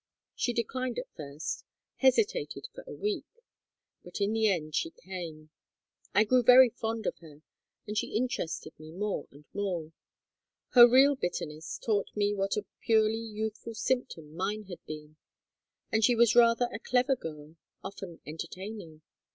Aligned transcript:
She 0.33 0.51
declined 0.51 0.97
at 0.97 1.13
first, 1.15 1.63
hesitated 1.97 2.67
for 2.73 2.83
a 2.87 2.91
week; 2.95 3.27
but 4.03 4.19
in 4.19 4.33
the 4.33 4.47
end 4.47 4.73
she 4.73 4.89
came. 4.89 5.51
I 6.11 6.23
grew 6.23 6.41
very 6.41 6.69
fond 6.69 7.05
of 7.05 7.19
her, 7.19 7.43
and 7.85 7.95
she 7.95 8.15
interested 8.15 8.73
me 8.79 8.89
more 8.91 9.27
and 9.29 9.45
more. 9.53 9.93
Her 10.69 10.89
real 10.89 11.15
bitterness 11.15 11.77
taught 11.77 12.09
me 12.17 12.33
what 12.33 12.57
a 12.57 12.65
purely 12.83 13.19
youthful 13.21 13.75
symptom 13.75 14.33
mine 14.35 14.63
had 14.63 14.83
been, 14.87 15.17
and 15.91 16.03
she 16.03 16.15
was 16.15 16.35
rather 16.35 16.67
a 16.73 16.79
clever 16.79 17.15
girl, 17.15 17.57
often 17.83 18.21
entertaining. 18.25 19.03